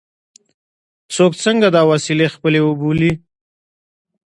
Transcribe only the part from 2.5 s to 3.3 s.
وبولي.